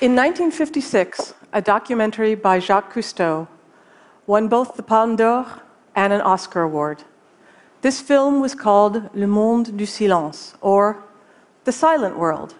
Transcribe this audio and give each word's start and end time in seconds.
In 0.00 0.16
1956, 0.16 1.34
a 1.52 1.60
documentary 1.60 2.34
by 2.34 2.58
Jacques 2.58 2.94
Cousteau 2.94 3.46
won 4.26 4.48
both 4.48 4.74
the 4.76 4.82
Palme 4.82 5.14
d'Or 5.14 5.60
and 5.94 6.10
an 6.10 6.22
Oscar 6.22 6.62
Award. 6.62 7.04
This 7.82 8.00
film 8.00 8.40
was 8.40 8.54
called 8.54 9.14
Le 9.14 9.26
Monde 9.26 9.76
du 9.76 9.84
Silence, 9.84 10.54
or 10.62 11.04
The 11.64 11.72
Silent 11.72 12.16
World. 12.16 12.54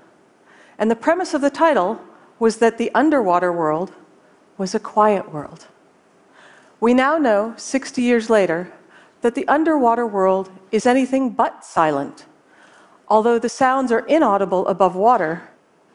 And 0.78 0.90
the 0.90 0.96
premise 0.96 1.32
of 1.32 1.40
the 1.40 1.48
title 1.48 1.98
was 2.38 2.58
that 2.58 2.76
the 2.76 2.90
underwater 2.94 3.50
world 3.50 3.94
was 4.58 4.74
a 4.74 4.78
quiet 4.78 5.32
world. 5.32 5.66
We 6.78 6.92
now 6.92 7.16
know, 7.16 7.54
60 7.56 8.02
years 8.02 8.28
later, 8.28 8.70
that 9.22 9.34
the 9.34 9.48
underwater 9.48 10.06
world 10.06 10.50
is 10.70 10.84
anything 10.84 11.30
but 11.30 11.64
silent. 11.64 12.26
Although 13.08 13.38
the 13.38 13.48
sounds 13.48 13.90
are 13.90 14.00
inaudible 14.00 14.68
above 14.68 14.94
water, 14.94 15.49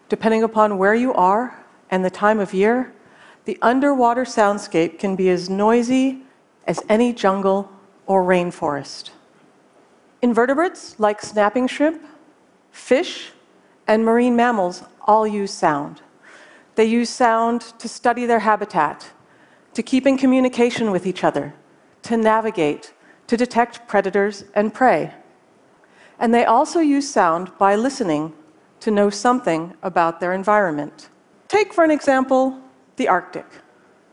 depending 0.09 0.43
upon 0.43 0.77
where 0.77 0.95
you 0.95 1.13
are 1.13 1.63
and 1.89 2.03
the 2.03 2.09
time 2.09 2.39
of 2.39 2.53
year, 2.53 2.93
the 3.45 3.57
underwater 3.61 4.23
soundscape 4.23 4.99
can 4.99 5.15
be 5.15 5.29
as 5.29 5.49
noisy 5.49 6.21
as 6.65 6.83
any 6.89 7.13
jungle 7.13 7.71
or 8.07 8.23
rainforest. 8.23 9.11
Invertebrates 10.21 10.99
like 10.99 11.21
snapping 11.21 11.67
shrimp, 11.67 12.01
fish, 12.71 13.31
and 13.87 14.03
marine 14.03 14.35
mammals 14.35 14.83
all 15.01 15.27
use 15.27 15.51
sound. 15.51 16.01
They 16.75 16.85
use 16.85 17.09
sound 17.09 17.61
to 17.79 17.87
study 17.87 18.25
their 18.25 18.39
habitat, 18.39 19.11
to 19.73 19.83
keep 19.83 20.07
in 20.07 20.17
communication 20.17 20.91
with 20.91 21.05
each 21.05 21.23
other, 21.23 21.53
to 22.03 22.17
navigate, 22.17 22.93
to 23.27 23.37
detect 23.37 23.87
predators 23.87 24.43
and 24.55 24.73
prey. 24.73 25.13
And 26.19 26.33
they 26.33 26.45
also 26.45 26.79
use 26.79 27.09
sound 27.09 27.51
by 27.57 27.75
listening 27.75 28.33
to 28.85 28.91
know 28.91 29.09
something 29.09 29.73
about 29.81 30.19
their 30.19 30.31
environment. 30.31 31.09
Take, 31.47 31.73
for 31.73 31.83
an 31.83 31.89
example, 31.89 32.61
the 32.97 33.07
Arctic. 33.07 33.47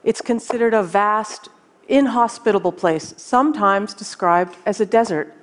It's 0.02 0.22
considered 0.22 0.72
a 0.72 0.82
vast, 0.82 1.50
inhospitable 1.88 2.72
place, 2.72 3.12
sometimes 3.18 3.92
described 3.92 4.56
as 4.64 4.80
a 4.80 4.86
desert, 4.86 5.34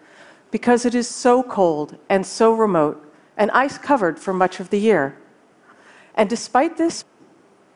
because 0.50 0.84
it 0.84 0.96
is 0.96 1.08
so 1.08 1.44
cold 1.44 1.96
and 2.10 2.26
so 2.26 2.52
remote 2.52 2.98
and 3.38 3.52
ice 3.52 3.78
covered 3.78 4.18
for 4.18 4.34
much 4.34 4.60
of 4.60 4.72
the 4.72 4.80
year. 4.80 5.16
And 6.16 6.28
despite 6.28 6.78
this, 6.78 7.06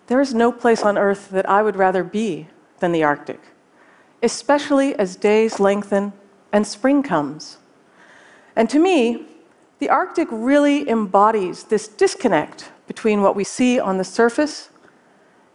there 0.08 0.22
is 0.22 0.34
no 0.34 0.52
place 0.52 0.82
on 0.82 0.98
Earth 0.98 1.30
that 1.30 1.48
I 1.48 1.62
would 1.62 1.76
rather 1.76 2.04
be 2.04 2.48
than 2.80 2.94
the 2.94 3.04
Arctic, 3.04 3.42
especially 4.24 4.96
as 4.96 5.16
days 5.16 5.60
lengthen 5.60 6.14
and 6.52 6.66
spring 6.66 7.04
comes. 7.04 7.60
And 8.56 8.68
to 8.72 8.80
me, 8.80 9.28
the 9.84 9.90
Arctic 9.90 10.30
really 10.32 10.88
embodies 10.88 11.66
this 11.66 11.90
disconnect 11.90 12.72
between 12.88 13.22
what 13.22 13.36
we 13.36 13.44
see 13.44 13.82
on 13.82 13.98
the 13.98 14.06
surface 14.06 14.70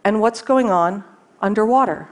and 0.03 0.21
what's 0.21 0.43
going 0.43 0.69
on 0.69 1.03
underwater. 1.41 2.07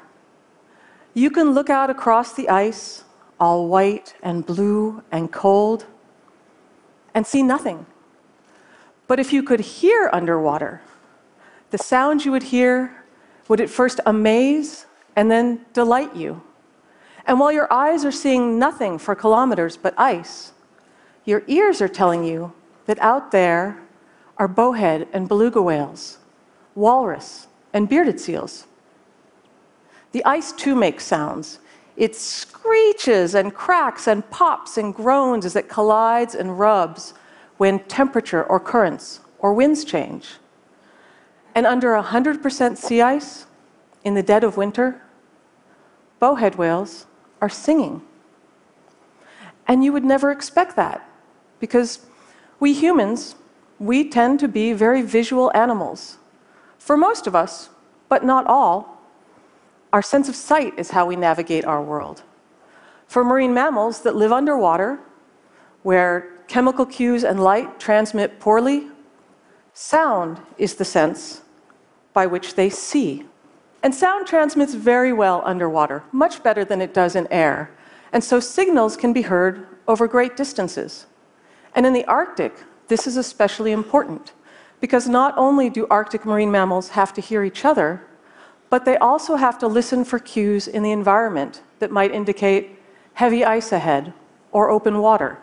You 1.14 1.30
can 1.30 1.52
look 1.52 1.70
out 1.70 1.92
across 1.92 2.34
the 2.34 2.50
ice, 2.50 3.04
all 3.40 3.68
white 3.68 4.16
and 4.24 4.44
blue 4.44 5.04
and 5.12 5.32
cold, 5.32 5.86
and 7.14 7.28
see 7.28 7.44
nothing. 7.44 7.86
But 9.06 9.20
if 9.20 9.32
you 9.32 9.44
could 9.44 9.60
hear 9.60 10.10
underwater, 10.12 10.82
the 11.70 11.78
sounds 11.78 12.26
you 12.26 12.32
would 12.32 12.50
hear 12.50 13.04
would 13.48 13.62
at 13.62 13.70
first 13.70 14.00
amaze 14.08 14.88
and 15.16 15.30
then 15.30 15.68
delight 15.72 16.16
you. 16.16 16.42
And 17.28 17.40
while 17.40 17.52
your 17.52 17.72
eyes 17.72 18.04
are 18.04 18.12
seeing 18.12 18.58
nothing 18.58 18.98
for 18.98 19.14
kilometers 19.14 19.78
but 19.78 19.94
ice, 20.00 20.54
your 21.28 21.44
ears 21.48 21.82
are 21.82 21.90
telling 21.90 22.24
you 22.24 22.54
that 22.86 22.98
out 23.00 23.32
there 23.32 23.78
are 24.38 24.48
bowhead 24.48 25.10
and 25.12 25.28
beluga 25.28 25.62
whales, 25.62 26.20
walrus, 26.74 27.48
and 27.74 27.90
bearded 27.90 28.18
seals. 28.18 28.66
The 30.14 30.24
ice 30.24 30.54
too 30.54 30.74
makes 30.74 31.04
sounds. 31.04 31.60
It 31.98 32.16
screeches 32.16 33.36
and 33.36 33.54
cracks 33.54 34.08
and 34.08 34.28
pops 34.30 34.78
and 34.78 34.96
groans 34.96 35.46
as 35.46 35.58
it 35.58 35.68
collides 35.68 36.34
and 36.34 36.58
rubs 36.58 37.14
when 37.58 37.80
temperature 37.80 38.46
or 38.46 38.58
currents 38.58 39.20
or 39.40 39.54
winds 39.54 39.84
change. 39.84 40.36
And 41.54 41.66
under 41.66 41.90
100% 41.90 42.78
sea 42.78 43.02
ice, 43.02 43.48
in 44.06 44.14
the 44.14 44.24
dead 44.24 44.46
of 44.46 44.56
winter, 44.56 45.02
bowhead 46.20 46.56
whales 46.56 47.06
are 47.42 47.50
singing. 47.50 48.02
And 49.68 49.84
you 49.84 49.92
would 49.92 50.06
never 50.06 50.32
expect 50.32 50.78
that 50.78 51.04
because 51.60 52.06
we 52.60 52.74
humans, 52.74 53.36
we 53.80 54.10
tend 54.10 54.40
to 54.40 54.48
be 54.48 54.74
very 54.74 55.02
visual 55.02 55.52
animals. 55.56 56.18
For 56.78 56.98
most 56.98 57.28
of 57.28 57.36
us, 57.36 57.70
but 58.10 58.24
not 58.24 58.46
all, 58.48 59.02
our 59.94 60.02
sense 60.02 60.30
of 60.30 60.36
sight 60.36 60.78
is 60.78 60.92
how 60.92 61.06
we 61.06 61.16
navigate 61.16 61.66
our 61.66 61.82
world. 61.82 62.24
For 63.08 63.24
marine 63.24 63.54
mammals 63.54 64.02
that 64.02 64.16
live 64.16 64.32
underwater, 64.32 65.00
where 65.84 66.32
chemical 66.48 66.86
cues 66.86 67.24
and 67.24 67.42
light 67.42 67.80
transmit 67.80 68.40
poorly, 68.40 68.88
sound 69.74 70.40
is 70.58 70.76
the 70.76 70.86
sense 70.86 71.42
by 72.14 72.26
which 72.26 72.56
they 72.56 72.70
see. 72.70 73.26
And 73.84 73.94
sound 73.94 74.28
transmits 74.28 74.74
very 74.74 75.14
well 75.14 75.42
underwater, 75.46 76.04
much 76.12 76.44
better 76.44 76.66
than 76.66 76.82
it 76.82 76.94
does 76.94 77.16
in 77.16 77.28
air. 77.32 77.72
And 78.12 78.24
so 78.24 78.40
signals 78.40 78.98
can 78.98 79.14
be 79.14 79.22
heard 79.22 79.68
over 79.88 80.08
great 80.08 80.36
distances. 80.36 81.06
And 81.78 81.86
in 81.86 81.94
the 81.94 82.06
Arctic, 82.06 82.64
this 82.88 83.06
is 83.06 83.18
especially 83.18 83.72
important 83.72 84.34
because 84.82 85.08
not 85.08 85.38
only 85.38 85.70
do 85.70 85.86
Arctic 85.92 86.26
marine 86.26 86.50
mammals 86.50 86.90
have 86.90 87.14
to 87.14 87.22
hear 87.22 87.44
each 87.44 87.66
other, 87.66 88.02
but 88.72 88.84
they 88.84 88.98
also 88.98 89.36
have 89.36 89.60
to 89.60 89.68
listen 89.68 90.04
for 90.04 90.18
cues 90.18 90.68
in 90.68 90.82
the 90.82 90.92
environment 90.92 91.62
that 91.78 91.92
might 91.92 92.12
indicate 92.12 92.80
heavy 93.14 93.46
ice 93.46 93.72
ahead 93.72 94.12
or 94.52 94.72
open 94.72 94.98
water. 94.98 95.38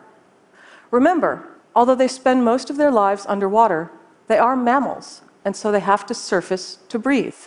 Remember, 0.91 1.47
although 1.73 1.95
they 1.95 2.09
spend 2.09 2.45
most 2.45 2.69
of 2.69 2.79
their 2.79 2.91
lives 2.91 3.25
underwater, 3.29 3.93
they 4.27 4.39
are 4.39 4.57
mammals, 4.57 5.23
and 5.45 5.55
so 5.55 5.71
they 5.71 5.79
have 5.79 6.05
to 6.07 6.15
surface 6.15 6.79
to 6.89 6.99
breathe. 6.99 7.47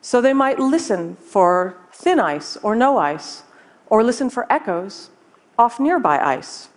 So 0.00 0.20
they 0.20 0.32
might 0.32 0.60
listen 0.60 1.16
for 1.16 1.76
thin 1.92 2.20
ice 2.20 2.56
or 2.62 2.76
no 2.76 2.98
ice, 2.98 3.42
or 3.88 4.04
listen 4.04 4.30
for 4.30 4.46
echoes 4.48 5.10
off 5.58 5.80
nearby 5.80 6.20
ice. 6.20 6.68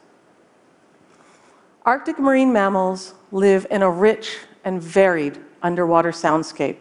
Arctic 1.86 2.18
marine 2.18 2.54
mammals 2.54 3.14
live 3.34 3.68
in 3.70 3.82
a 3.82 3.90
rich 3.90 4.38
and 4.64 4.82
varied 4.82 5.38
underwater 5.62 6.12
soundscape. 6.12 6.78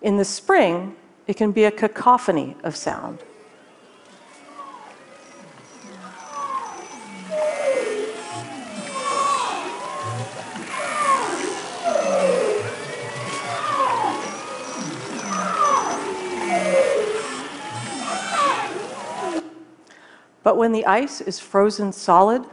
In 0.00 0.16
the 0.16 0.24
spring, 0.24 0.96
it 1.26 1.36
can 1.36 1.52
be 1.52 1.64
a 1.64 1.70
cacophony 1.70 2.56
of 2.64 2.74
sound. 2.74 3.18
But 20.42 20.56
when 20.56 20.72
the 20.72 20.86
ice 20.86 21.20
is 21.20 21.38
frozen 21.38 21.92
solid 21.92 22.46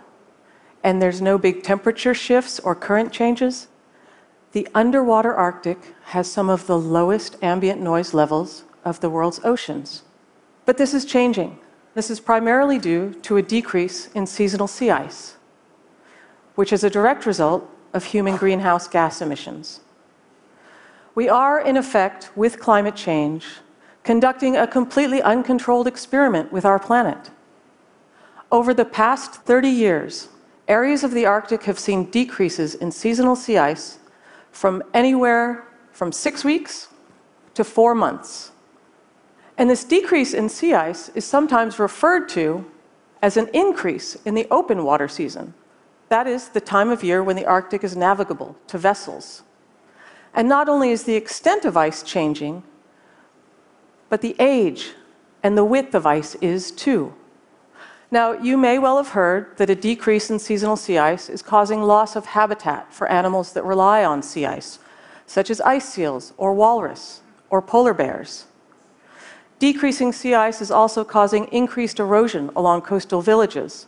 and 0.83 1.01
there's 1.01 1.21
no 1.21 1.37
big 1.37 1.63
temperature 1.63 2.13
shifts 2.13 2.59
or 2.59 2.75
current 2.75 3.11
changes, 3.11 3.67
the 4.51 4.67
underwater 4.73 5.33
Arctic 5.33 5.77
has 6.05 6.31
some 6.31 6.49
of 6.49 6.65
the 6.65 6.77
lowest 6.77 7.37
ambient 7.43 7.81
noise 7.81 8.13
levels 8.13 8.63
of 8.83 8.99
the 8.99 9.09
world's 9.09 9.39
oceans. 9.43 10.03
But 10.65 10.77
this 10.77 10.93
is 10.93 11.05
changing. 11.05 11.59
This 11.93 12.09
is 12.09 12.19
primarily 12.19 12.79
due 12.79 13.13
to 13.23 13.37
a 13.37 13.41
decrease 13.41 14.07
in 14.13 14.25
seasonal 14.25 14.67
sea 14.67 14.89
ice, 14.89 15.35
which 16.55 16.71
is 16.71 16.83
a 16.83 16.89
direct 16.89 17.25
result 17.25 17.69
of 17.93 18.05
human 18.05 18.37
greenhouse 18.37 18.87
gas 18.87 19.21
emissions. 19.21 19.81
We 21.15 21.27
are, 21.27 21.59
in 21.59 21.75
effect, 21.75 22.29
with 22.35 22.59
climate 22.59 22.95
change, 22.95 23.45
conducting 24.03 24.55
a 24.55 24.67
completely 24.67 25.21
uncontrolled 25.21 25.87
experiment 25.87 26.51
with 26.51 26.65
our 26.65 26.79
planet. 26.79 27.29
Over 28.51 28.73
the 28.73 28.85
past 28.85 29.33
30 29.33 29.69
years, 29.69 30.29
areas 30.69 31.03
of 31.03 31.11
the 31.11 31.25
Arctic 31.25 31.63
have 31.63 31.79
seen 31.79 32.05
decreases 32.11 32.75
in 32.75 32.91
seasonal 32.91 33.35
sea 33.35 33.57
ice 33.57 33.99
from 34.51 34.81
anywhere 34.93 35.65
from 35.91 36.11
six 36.11 36.45
weeks 36.45 36.87
to 37.55 37.63
four 37.63 37.93
months. 37.93 38.51
And 39.57 39.69
this 39.69 39.83
decrease 39.83 40.33
in 40.33 40.47
sea 40.47 40.73
ice 40.73 41.09
is 41.09 41.25
sometimes 41.25 41.79
referred 41.79 42.29
to 42.29 42.65
as 43.21 43.35
an 43.35 43.49
increase 43.53 44.15
in 44.23 44.35
the 44.35 44.47
open 44.49 44.85
water 44.85 45.09
season. 45.09 45.53
That 46.07 46.27
is 46.27 46.49
the 46.49 46.61
time 46.61 46.89
of 46.89 47.03
year 47.03 47.21
when 47.21 47.35
the 47.35 47.45
Arctic 47.45 47.83
is 47.83 47.97
navigable 47.97 48.55
to 48.67 48.77
vessels. 48.77 49.43
And 50.33 50.47
not 50.47 50.69
only 50.69 50.91
is 50.91 51.03
the 51.03 51.15
extent 51.15 51.65
of 51.65 51.75
ice 51.75 52.01
changing, 52.03 52.63
but 54.07 54.21
the 54.21 54.35
age 54.39 54.91
and 55.43 55.57
the 55.57 55.65
width 55.65 55.93
of 55.93 56.05
ice 56.05 56.35
is 56.35 56.71
too. 56.71 57.13
Now, 58.11 58.31
you 58.31 58.57
may 58.57 58.79
well 58.79 58.97
have 58.97 59.09
heard 59.09 59.55
that 59.57 59.69
a 59.69 59.75
decrease 59.75 60.31
in 60.31 60.39
seasonal 60.39 60.75
sea 60.75 60.97
ice 60.97 61.29
is 61.29 61.43
causing 61.43 61.83
loss 61.83 62.15
of 62.15 62.25
habitat 62.25 62.91
for 62.91 63.07
animals 63.07 63.53
that 63.53 63.63
rely 63.63 64.03
on 64.03 64.23
sea 64.23 64.47
ice, 64.47 64.79
such 65.27 65.51
as 65.51 65.61
ice 65.61 65.87
seals 65.87 66.33
or 66.37 66.53
walrus 66.53 67.21
or 67.51 67.61
polar 67.61 67.93
bears. 67.93 68.45
Decreasing 69.59 70.11
sea 70.11 70.33
ice 70.33 70.59
is 70.59 70.71
also 70.71 71.03
causing 71.03 71.45
increased 71.47 71.99
erosion 71.99 72.49
along 72.55 72.81
coastal 72.81 73.21
villages 73.21 73.85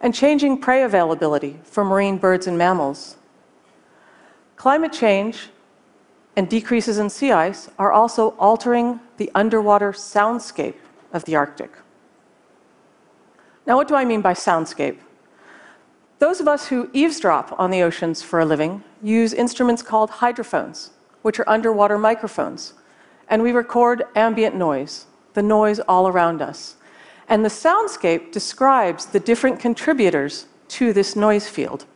and 0.00 0.14
changing 0.14 0.58
prey 0.58 0.82
availability 0.82 1.58
for 1.62 1.84
marine 1.84 2.18
birds 2.18 2.46
and 2.46 2.58
mammals. 2.58 3.16
Climate 4.56 4.92
change 4.92 5.48
and 6.36 6.50
decreases 6.50 6.98
in 6.98 7.08
sea 7.08 7.32
ice 7.32 7.70
are 7.78 7.92
also 7.92 8.30
altering 8.38 9.00
the 9.16 9.30
underwater 9.34 9.92
soundscape 9.92 10.74
of 11.12 11.24
the 11.24 11.36
Arctic. 11.36 11.70
Now, 13.66 13.76
what 13.76 13.88
do 13.88 13.94
I 13.94 14.04
mean 14.04 14.20
by 14.20 14.34
soundscape? 14.34 14.98
Those 16.18 16.40
of 16.40 16.48
us 16.48 16.68
who 16.68 16.90
eavesdrop 16.92 17.58
on 17.58 17.70
the 17.70 17.82
oceans 17.82 18.22
for 18.22 18.40
a 18.40 18.44
living 18.44 18.84
use 19.02 19.32
instruments 19.32 19.82
called 19.82 20.10
hydrophones, 20.10 20.90
which 21.22 21.38
are 21.38 21.48
underwater 21.48 21.98
microphones, 21.98 22.74
and 23.28 23.42
we 23.42 23.52
record 23.52 24.04
ambient 24.14 24.54
noise, 24.54 25.06
the 25.32 25.42
noise 25.42 25.80
all 25.80 26.08
around 26.08 26.42
us. 26.42 26.76
And 27.28 27.44
the 27.44 27.48
soundscape 27.48 28.32
describes 28.32 29.06
the 29.06 29.20
different 29.20 29.60
contributors 29.60 30.46
to 30.68 30.92
this 30.92 31.16
noise 31.16 31.48
field. 31.48 31.86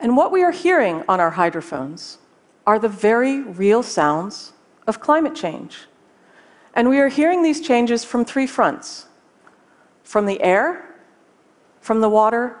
And 0.00 0.16
what 0.16 0.32
we 0.32 0.42
are 0.42 0.52
hearing 0.52 1.04
on 1.08 1.20
our 1.20 1.30
hydrophones 1.30 2.18
are 2.66 2.78
the 2.78 2.88
very 2.88 3.40
real 3.42 3.82
sounds 3.82 4.52
of 4.86 5.00
climate 5.00 5.34
change. 5.34 5.86
And 6.74 6.88
we 6.88 6.98
are 6.98 7.08
hearing 7.08 7.42
these 7.42 7.60
changes 7.60 8.04
from 8.04 8.24
three 8.24 8.46
fronts 8.46 9.07
from 10.08 10.24
the 10.24 10.40
air, 10.40 10.94
from 11.82 12.00
the 12.00 12.08
water, 12.08 12.56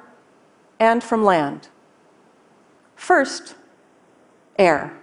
and 0.78 1.02
from 1.02 1.24
land. 1.24 1.68
First, 2.94 3.54
air. 4.58 4.94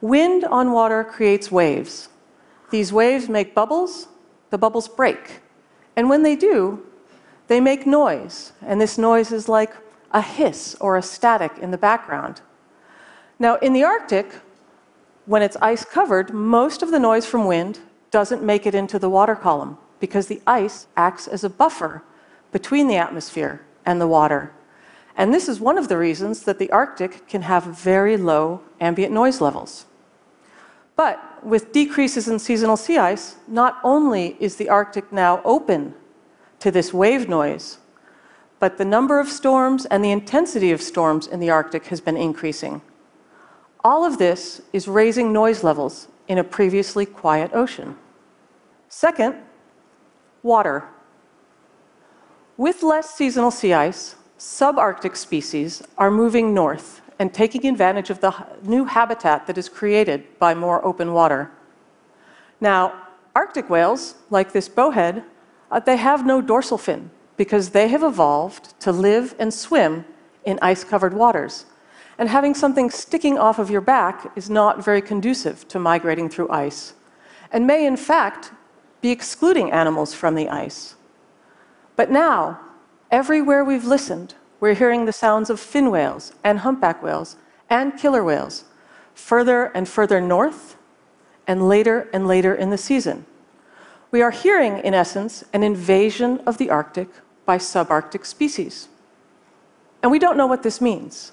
Wind 0.00 0.44
on 0.44 0.72
water 0.72 1.04
creates 1.04 1.52
waves. 1.52 2.08
These 2.70 2.94
waves 2.94 3.28
make 3.28 3.54
bubbles, 3.54 4.08
the 4.48 4.56
bubbles 4.56 4.88
break. 4.88 5.42
And 5.96 6.08
when 6.08 6.22
they 6.22 6.34
do, 6.34 6.86
they 7.46 7.60
make 7.60 7.86
noise. 7.86 8.54
And 8.62 8.80
this 8.80 8.96
noise 8.96 9.32
is 9.32 9.50
like 9.50 9.76
a 10.12 10.22
hiss 10.22 10.78
or 10.80 10.96
a 10.96 11.02
static 11.02 11.58
in 11.58 11.72
the 11.72 11.76
background. 11.76 12.40
Now, 13.38 13.56
in 13.56 13.74
the 13.74 13.84
Arctic, 13.84 14.36
when 15.26 15.42
it's 15.42 15.58
ice 15.60 15.84
covered, 15.84 16.32
most 16.32 16.82
of 16.82 16.90
the 16.90 16.98
noise 16.98 17.26
from 17.26 17.44
wind 17.44 17.80
doesn't 18.10 18.42
make 18.42 18.64
it 18.64 18.74
into 18.74 18.98
the 18.98 19.10
water 19.10 19.36
column 19.36 19.76
because 20.00 20.26
the 20.26 20.42
ice 20.46 20.86
acts 20.96 21.26
as 21.26 21.44
a 21.44 21.50
buffer 21.50 22.02
between 22.52 22.88
the 22.88 22.96
atmosphere 22.96 23.64
and 23.84 24.00
the 24.00 24.06
water. 24.06 24.52
And 25.16 25.32
this 25.32 25.48
is 25.48 25.60
one 25.60 25.78
of 25.78 25.88
the 25.88 25.96
reasons 25.96 26.42
that 26.42 26.58
the 26.58 26.70
Arctic 26.70 27.26
can 27.26 27.42
have 27.42 27.64
very 27.64 28.16
low 28.16 28.60
ambient 28.80 29.12
noise 29.12 29.40
levels. 29.40 29.86
But 30.94 31.44
with 31.44 31.72
decreases 31.72 32.28
in 32.28 32.38
seasonal 32.38 32.76
sea 32.76 32.98
ice, 32.98 33.36
not 33.46 33.78
only 33.84 34.36
is 34.40 34.56
the 34.56 34.68
Arctic 34.68 35.12
now 35.12 35.42
open 35.44 35.94
to 36.60 36.70
this 36.70 36.92
wave 36.92 37.28
noise, 37.28 37.78
but 38.58 38.78
the 38.78 38.84
number 38.84 39.20
of 39.20 39.28
storms 39.28 39.84
and 39.86 40.04
the 40.04 40.10
intensity 40.10 40.72
of 40.72 40.80
storms 40.80 41.26
in 41.26 41.40
the 41.40 41.50
Arctic 41.50 41.86
has 41.86 42.00
been 42.00 42.16
increasing. 42.16 42.80
All 43.84 44.04
of 44.04 44.18
this 44.18 44.62
is 44.72 44.88
raising 44.88 45.32
noise 45.32 45.62
levels 45.62 46.08
in 46.28 46.38
a 46.38 46.44
previously 46.44 47.06
quiet 47.06 47.52
ocean. 47.54 47.96
Second, 48.88 49.36
water. 50.46 50.88
With 52.56 52.82
less 52.82 53.10
seasonal 53.10 53.50
sea 53.50 53.74
ice, 53.74 54.16
subarctic 54.38 55.16
species 55.16 55.82
are 55.98 56.10
moving 56.10 56.54
north 56.54 57.02
and 57.18 57.34
taking 57.34 57.66
advantage 57.66 58.10
of 58.10 58.20
the 58.20 58.32
new 58.62 58.84
habitat 58.84 59.46
that 59.46 59.58
is 59.58 59.68
created 59.68 60.38
by 60.38 60.54
more 60.54 60.84
open 60.84 61.12
water. 61.12 61.50
Now, 62.60 62.94
Arctic 63.34 63.68
whales, 63.68 64.14
like 64.30 64.52
this 64.52 64.68
bowhead, 64.68 65.22
uh, 65.70 65.80
they 65.80 65.96
have 65.96 66.24
no 66.24 66.40
dorsal 66.40 66.78
fin 66.78 67.10
because 67.36 67.70
they 67.70 67.88
have 67.88 68.02
evolved 68.02 68.78
to 68.80 68.92
live 68.92 69.34
and 69.38 69.52
swim 69.52 70.06
in 70.44 70.58
ice 70.62 70.84
covered 70.84 71.12
waters. 71.12 71.66
And 72.18 72.30
having 72.30 72.54
something 72.54 72.88
sticking 72.88 73.36
off 73.36 73.58
of 73.58 73.70
your 73.70 73.82
back 73.82 74.32
is 74.36 74.48
not 74.48 74.82
very 74.82 75.02
conducive 75.02 75.68
to 75.68 75.78
migrating 75.78 76.30
through 76.30 76.48
ice, 76.48 76.94
and 77.52 77.66
may, 77.66 77.84
in 77.84 77.96
fact, 77.96 78.52
be 79.06 79.12
excluding 79.12 79.70
animals 79.70 80.12
from 80.12 80.34
the 80.34 80.48
ice. 80.48 80.96
But 81.94 82.10
now, 82.10 82.58
everywhere 83.08 83.64
we've 83.64 83.84
listened, 83.84 84.34
we're 84.58 84.74
hearing 84.74 85.04
the 85.04 85.12
sounds 85.12 85.48
of 85.48 85.60
fin 85.60 85.92
whales 85.92 86.32
and 86.42 86.58
humpback 86.58 87.04
whales 87.04 87.36
and 87.70 87.96
killer 87.96 88.24
whales 88.24 88.64
further 89.14 89.66
and 89.76 89.88
further 89.88 90.20
north 90.20 90.76
and 91.46 91.68
later 91.68 92.08
and 92.12 92.26
later 92.26 92.52
in 92.52 92.70
the 92.70 92.76
season. 92.76 93.24
We 94.10 94.22
are 94.22 94.32
hearing, 94.32 94.80
in 94.80 94.92
essence, 94.92 95.44
an 95.52 95.62
invasion 95.62 96.40
of 96.44 96.58
the 96.58 96.68
Arctic 96.68 97.08
by 97.44 97.58
subarctic 97.58 98.26
species. 98.26 98.88
And 100.02 100.10
we 100.10 100.18
don't 100.18 100.36
know 100.36 100.48
what 100.48 100.64
this 100.64 100.80
means. 100.80 101.30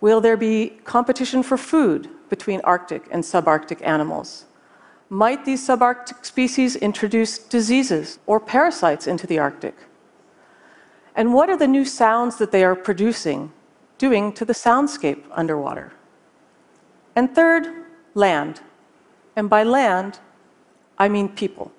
Will 0.00 0.20
there 0.20 0.36
be 0.36 0.80
competition 0.82 1.44
for 1.44 1.56
food 1.56 2.10
between 2.28 2.60
Arctic 2.64 3.04
and 3.12 3.22
subarctic 3.22 3.80
animals? 3.86 4.46
Might 5.08 5.44
these 5.44 5.66
subarctic 5.66 6.24
species 6.24 6.74
introduce 6.76 7.38
diseases 7.38 8.18
or 8.26 8.40
parasites 8.40 9.06
into 9.06 9.26
the 9.26 9.38
Arctic? 9.38 9.76
And 11.14 11.32
what 11.32 11.48
are 11.48 11.56
the 11.56 11.68
new 11.68 11.84
sounds 11.84 12.36
that 12.38 12.50
they 12.50 12.64
are 12.64 12.74
producing 12.74 13.52
doing 13.98 14.32
to 14.32 14.44
the 14.44 14.52
soundscape 14.52 15.22
underwater? 15.30 15.92
And 17.14 17.34
third, 17.34 17.68
land. 18.14 18.60
And 19.36 19.48
by 19.48 19.62
land, 19.62 20.18
I 20.98 21.08
mean 21.08 21.28
people. 21.28 21.72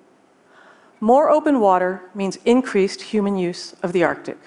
More 1.00 1.30
open 1.30 1.60
water 1.60 2.02
means 2.14 2.38
increased 2.44 3.02
human 3.02 3.36
use 3.36 3.74
of 3.82 3.92
the 3.92 4.02
Arctic. 4.02 4.38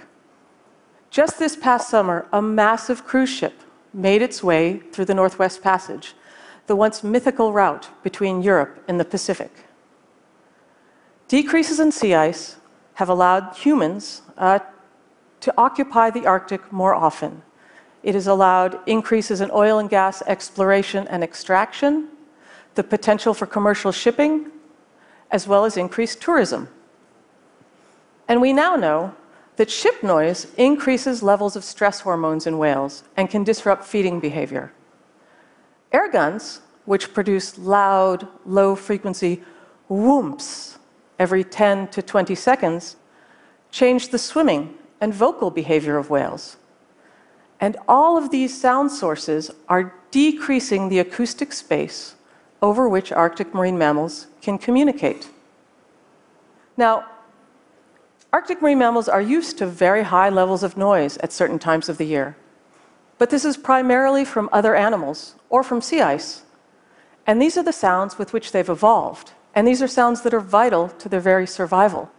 Just 1.10 1.40
this 1.40 1.56
past 1.56 1.90
summer, 1.90 2.28
a 2.34 2.42
massive 2.42 3.06
cruise 3.06 3.30
ship 3.30 3.62
made 3.94 4.22
its 4.22 4.44
way 4.44 4.80
through 4.92 5.06
the 5.06 5.14
Northwest 5.14 5.62
Passage, 5.62 6.16
the 6.68 6.76
once 6.76 7.04
mythical 7.04 7.54
route 7.54 7.90
between 8.04 8.42
Europe 8.42 8.84
and 8.88 9.00
the 9.00 9.06
Pacific. 9.06 9.52
Decreases 11.28 11.80
in 11.80 11.92
sea 11.92 12.14
ice 12.14 12.58
have 12.96 13.10
allowed 13.10 13.56
humans 13.56 14.22
uh, 14.38 14.60
to 15.40 15.54
occupy 15.58 16.10
the 16.10 16.26
Arctic 16.26 16.72
more 16.72 16.94
often. 16.94 17.42
It 18.04 18.16
has 18.16 18.28
allowed 18.28 18.80
increases 18.88 19.42
in 19.42 19.50
oil 19.52 19.80
and 19.80 19.90
gas 19.90 20.22
exploration 20.24 21.08
and 21.08 21.24
extraction, 21.24 22.10
the 22.76 22.84
potential 22.84 23.34
for 23.34 23.46
commercial 23.46 23.92
shipping, 23.92 24.52
as 25.30 25.48
well 25.48 25.66
as 25.66 25.78
increased 25.78 26.22
tourism. 26.22 26.68
And 28.28 28.42
we 28.42 28.54
now 28.54 28.76
know 28.76 29.16
that 29.58 29.70
ship 29.70 30.04
noise 30.04 30.48
increases 30.58 31.22
levels 31.22 31.56
of 31.56 31.64
stress 31.64 32.02
hormones 32.02 32.48
in 32.48 32.58
whales 32.58 33.04
and 33.18 33.30
can 33.30 33.44
disrupt 33.44 33.84
feeding 33.84 34.20
behavior. 34.20 34.72
Air 35.92 36.10
guns, 36.10 36.62
which 36.86 37.14
produce 37.14 37.58
loud, 37.58 38.28
low 38.46 38.76
frequency 38.76 39.44
whoops 39.90 40.78
every 41.20 41.44
10 41.44 41.90
to 41.90 42.02
20 42.02 42.34
seconds, 42.34 42.96
change 43.72 44.10
the 44.10 44.18
swimming 44.18 44.74
and 45.00 45.14
vocal 45.14 45.52
behavior 45.52 45.98
of 45.98 46.10
whales. 46.10 46.58
And 47.60 47.78
all 47.88 48.18
of 48.18 48.32
these 48.32 48.60
sound 48.60 48.92
sources 48.92 49.52
are 49.70 49.94
decreasing 50.10 50.90
the 50.90 51.00
acoustic 51.00 51.54
space 51.54 52.16
over 52.62 52.88
which 52.88 53.12
Arctic 53.12 53.54
marine 53.54 53.78
mammals 53.78 54.28
can 54.42 54.58
communicate. 54.58 55.30
Now, 56.78 57.06
Arctic 58.34 58.62
marine 58.62 58.80
mammals 58.80 59.10
are 59.10 59.22
used 59.22 59.58
to 59.58 59.66
very 59.66 60.04
high 60.04 60.30
levels 60.30 60.64
of 60.64 60.78
noise 60.78 61.18
at 61.18 61.34
certain 61.34 61.60
times 61.60 61.90
of 61.90 61.98
the 61.98 62.06
year. 62.06 62.36
But 63.22 63.30
this 63.30 63.46
is 63.46 63.56
primarily 63.56 64.26
from 64.26 64.50
other 64.52 64.74
animals 64.74 65.36
or 65.52 65.62
from 65.62 65.80
sea 65.80 66.02
ice. 66.02 66.42
And 67.28 67.40
these 67.40 67.56
are 67.56 67.62
the 67.62 67.72
sounds 67.72 68.18
with 68.18 68.34
which 68.34 68.52
they've 68.52 68.68
evolved. 68.68 69.34
And 69.54 69.68
these 69.68 69.80
are 69.84 69.88
sounds 69.88 70.22
that 70.22 70.34
are 70.34 70.40
vital 70.40 70.90
to 70.90 71.08
their 71.08 71.20
very 71.20 71.46
survival. 71.46 72.10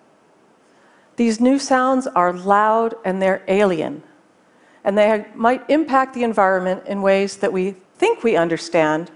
These 1.16 1.40
new 1.40 1.58
sounds 1.58 2.06
are 2.06 2.32
loud 2.32 2.94
and 3.04 3.20
they're 3.20 3.42
alien. 3.48 4.04
And 4.84 4.96
they 4.96 5.26
might 5.34 5.68
impact 5.68 6.14
the 6.14 6.22
environment 6.22 6.84
in 6.86 7.02
ways 7.02 7.38
that 7.38 7.52
we 7.52 7.74
think 7.96 8.22
we 8.22 8.36
understand, 8.36 9.10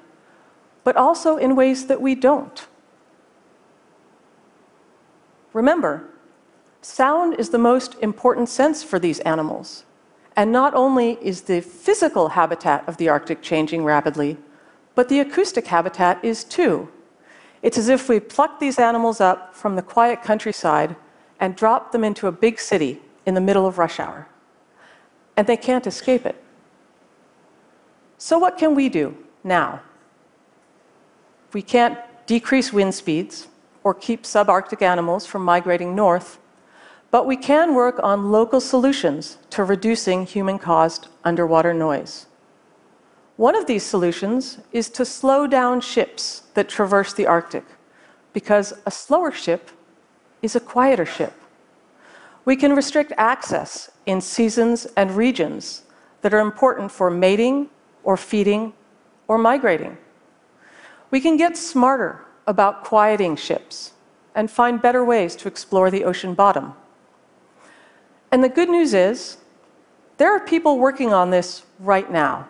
but 0.83 0.97
also 0.97 1.37
in 1.37 1.55
ways 1.55 1.87
that 1.87 2.01
we 2.01 2.17
don't. 2.17 2.67
Remember, 5.53 6.09
Sound 6.83 7.35
is 7.35 7.51
the 7.51 7.59
most 7.59 7.95
important 8.01 8.49
sense 8.49 8.83
for 8.83 8.99
these 8.99 9.21
animals. 9.21 9.86
And 10.37 10.53
not 10.53 10.75
only 10.75 11.19
is 11.23 11.43
the 11.43 11.63
physical 11.63 12.29
habitat 12.29 12.87
of 12.87 12.99
the 12.99 13.09
Arctic 13.09 13.41
changing 13.41 13.85
rapidly, 13.85 14.37
but 14.95 15.09
the 15.09 15.21
acoustic 15.21 15.67
habitat 15.67 16.23
is 16.23 16.45
too. 16.45 16.89
It's 17.63 17.79
as 17.79 17.89
if 17.89 18.09
we 18.09 18.21
plucked 18.21 18.61
these 18.61 18.79
animals 18.79 19.21
up 19.21 19.55
from 19.55 19.77
the 19.77 19.83
quiet 19.83 20.23
countryside 20.23 20.95
and 21.41 21.57
dropped 21.57 21.93
them 21.93 22.05
into 22.05 22.27
a 22.27 22.33
big 22.33 22.61
city 22.61 23.01
in 23.25 23.35
the 23.35 23.41
middle 23.41 23.67
of 23.67 23.79
rush 23.79 23.99
hour. 23.99 24.29
And 25.37 25.47
they 25.47 25.57
can't 25.57 25.87
escape 25.87 26.27
it. 26.27 26.43
So, 28.19 28.39
what 28.39 28.57
can 28.57 28.75
we 28.75 28.89
do 28.89 29.17
now? 29.45 29.81
We 31.53 31.63
can't 31.63 31.99
decrease 32.27 32.73
wind 32.73 32.95
speeds 32.95 33.49
or 33.85 33.95
keep 33.95 34.25
subarctic 34.25 34.83
animals 34.83 35.27
from 35.27 35.43
migrating 35.43 35.95
north, 35.95 36.39
but 37.11 37.27
we 37.27 37.37
can 37.37 37.75
work 37.75 38.01
on 38.03 38.31
local 38.31 38.61
solutions 38.61 39.39
to 39.51 39.65
reducing 39.65 40.27
human 40.27 40.59
caused 40.59 41.09
underwater 41.25 41.73
noise. 41.73 42.27
One 43.37 43.55
of 43.55 43.67
these 43.67 43.83
solutions 43.83 44.59
is 44.73 44.89
to 44.91 45.05
slow 45.05 45.47
down 45.47 45.81
ships 45.81 46.43
that 46.55 46.69
traverse 46.69 47.13
the 47.13 47.27
Arctic, 47.27 47.65
because 48.33 48.73
a 48.87 48.91
slower 48.91 49.31
ship 49.31 49.71
is 50.43 50.57
a 50.57 50.61
quieter 50.61 51.07
ship. 51.07 51.35
We 52.45 52.57
can 52.57 52.75
restrict 52.75 53.13
access 53.17 53.91
in 54.07 54.21
seasons 54.21 54.87
and 54.97 55.17
regions 55.17 55.83
that 56.23 56.33
are 56.33 56.41
important 56.41 56.93
for 56.93 57.11
mating 57.11 57.69
or 58.05 58.17
feeding 58.17 58.73
or 59.29 59.37
migrating. 59.37 59.99
We 61.11 61.21
can 61.21 61.37
get 61.37 61.57
smarter 61.57 62.25
about 62.47 62.85
quieting 62.85 63.37
ships 63.37 63.93
and 64.35 64.51
find 64.51 64.81
better 64.81 65.05
ways 65.05 65.35
to 65.37 65.49
explore 65.49 65.91
the 65.91 66.05
ocean 66.05 66.35
bottom. 66.35 66.75
And 68.31 68.43
the 68.43 68.49
good 68.49 68.69
news 68.69 68.93
is, 68.95 69.39
there 70.19 70.35
are 70.35 70.41
people 70.41 70.79
working 70.79 71.13
on 71.13 71.31
this 71.31 71.65
right 71.79 72.11
now. 72.11 72.49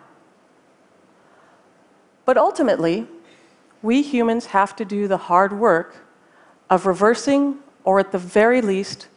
But 2.25 2.37
ultimately, 2.37 3.07
we 3.81 4.01
humans 4.01 4.47
have 4.47 4.75
to 4.77 4.85
do 4.85 5.07
the 5.07 5.17
hard 5.17 5.57
work 5.57 6.05
of 6.69 6.85
reversing, 6.85 7.59
or 7.83 7.99
at 7.99 8.11
the 8.11 8.17
very 8.17 8.61
least, 8.61 9.07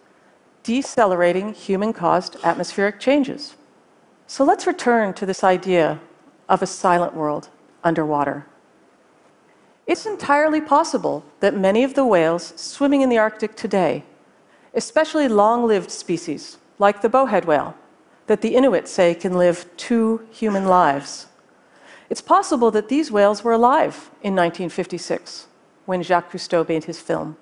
decelerating 0.62 1.54
human 1.54 1.92
caused 1.92 2.36
atmospheric 2.44 3.00
changes. 3.00 3.56
So 4.26 4.44
let's 4.44 4.66
return 4.66 5.14
to 5.14 5.26
this 5.26 5.42
idea 5.42 6.00
of 6.48 6.62
a 6.62 6.66
silent 6.66 7.14
world 7.14 7.48
underwater. 7.82 8.46
It's 9.86 10.06
entirely 10.06 10.60
possible 10.60 11.24
that 11.40 11.56
many 11.56 11.82
of 11.82 11.94
the 11.94 12.04
whales 12.04 12.52
swimming 12.56 13.00
in 13.00 13.08
the 13.08 13.18
Arctic 13.18 13.56
today, 13.56 14.04
especially 14.74 15.28
long 15.28 15.66
lived 15.66 15.90
species 15.90 16.58
like 16.78 17.02
the 17.02 17.08
bowhead 17.08 17.44
whale, 17.44 17.74
that 18.26 18.40
the 18.40 18.54
Inuit 18.54 18.88
say 18.88 19.14
can 19.14 19.34
live 19.34 19.66
two 19.76 20.26
human 20.30 20.66
lives, 20.66 21.26
it's 22.10 22.20
possible 22.20 22.72
that 22.72 22.88
these 22.88 23.12
whales 23.12 23.44
were 23.44 23.52
alive 23.52 24.10
in 24.22 24.34
1956 24.34 25.46
when 25.86 26.02
Jacques 26.02 26.32
Cousteau 26.32 26.68
made 26.68 26.84
his 26.84 27.00
film. 27.00 27.36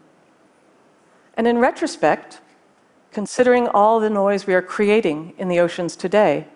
And 1.35 1.47
in 1.47 1.59
retrospect, 1.59 2.41
considering 3.11 3.67
all 3.69 3.99
the 3.99 4.11
noise 4.11 4.47
we 4.47 4.55
are 4.55 4.63
creating 4.63 5.35
in 5.39 5.49
the 5.49 5.59
oceans 5.59 5.97
today, 5.97 6.47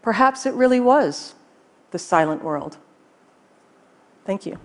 perhaps 0.00 0.46
it 0.46 0.54
really 0.54 0.80
was 0.80 1.34
the 1.90 1.98
silent 1.98 2.42
world. 2.42 2.78
Thank 4.24 4.46
you. 4.46 4.58